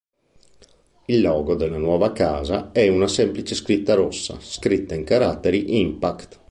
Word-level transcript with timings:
Il 1.05 1.21
logo 1.21 1.53
della 1.53 1.77
nuova 1.77 2.11
casa 2.11 2.71
è 2.71 2.87
una 2.87 3.07
semplice 3.07 3.53
scritta 3.53 3.93
rossa 3.93 4.35
scritta 4.41 4.95
in 4.95 5.03
caratteri 5.03 5.79
Impact. 5.79 6.39